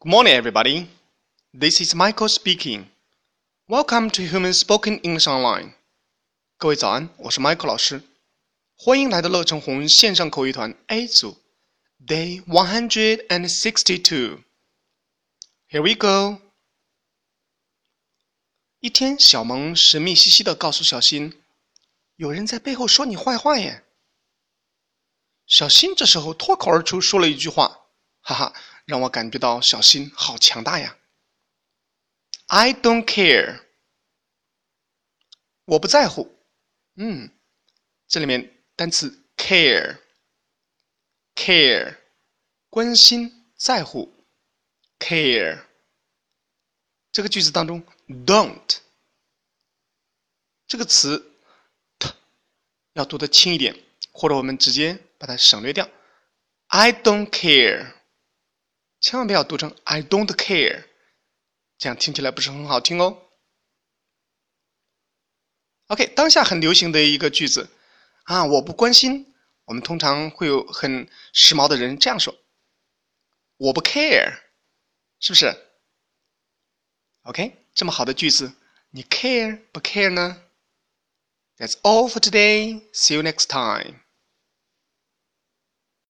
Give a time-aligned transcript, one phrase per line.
[0.00, 0.88] Good morning, everybody.
[1.52, 2.86] This is Michael speaking.
[3.68, 5.74] Welcome to Human Spoken English Online.
[6.56, 8.02] 各位早安，我是 Michael 老师，
[8.76, 11.36] 欢迎来到乐成红线上口语团 A 组，
[12.06, 14.42] Day one hundred and sixty-two.
[15.68, 16.40] Here we go.
[18.80, 21.34] 一天，小萌神秘兮兮的告诉小新：“
[22.16, 23.82] 有人在背后说你坏话耶。”
[25.46, 27.86] 小新这时候脱口而出说了一句话，
[28.20, 28.54] 哈哈。
[28.91, 30.97] 让我感觉到小新好强大呀
[32.47, 33.63] ！I don't care，
[35.63, 36.29] 我不在乎。
[36.95, 37.31] 嗯，
[38.09, 39.95] 这里面单词 care，care，
[42.69, 44.13] 关心、在乎
[44.99, 45.63] ，care。
[47.13, 47.81] 这个句子当中
[48.25, 48.79] ，don't
[50.67, 51.33] 这个词
[51.97, 52.13] ，t
[52.91, 53.73] 要读的轻一点，
[54.11, 55.89] 或者我们直接把它省略掉。
[56.67, 58.00] I don't care。
[59.01, 60.85] 千万不要读成 "I don't care"，
[61.77, 63.23] 这样听起来不是很好听哦。
[65.87, 67.69] OK，当下很流行的一个句子
[68.23, 69.27] 啊，我不关心。
[69.65, 72.37] 我们通常会有很时髦的人这样说
[73.57, 74.39] ：“我不 care”，
[75.19, 75.55] 是不是
[77.23, 78.53] ？OK，这么好的句子，
[78.89, 80.43] 你 care 不 care 呢
[81.57, 82.81] ？That's all for today.
[82.91, 84.00] See you next time.